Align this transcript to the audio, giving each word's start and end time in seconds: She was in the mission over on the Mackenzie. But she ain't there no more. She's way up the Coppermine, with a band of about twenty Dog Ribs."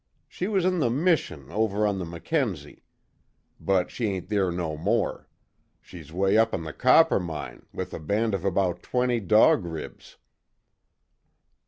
She 0.27 0.47
was 0.47 0.65
in 0.65 0.79
the 0.79 0.89
mission 0.89 1.51
over 1.51 1.85
on 1.85 1.99
the 1.99 2.05
Mackenzie. 2.05 2.81
But 3.59 3.91
she 3.91 4.07
ain't 4.07 4.29
there 4.29 4.49
no 4.49 4.75
more. 4.75 5.29
She's 5.79 6.11
way 6.11 6.39
up 6.39 6.49
the 6.53 6.73
Coppermine, 6.73 7.67
with 7.71 7.93
a 7.93 7.99
band 7.99 8.33
of 8.33 8.43
about 8.43 8.81
twenty 8.81 9.19
Dog 9.19 9.63
Ribs." 9.63 10.17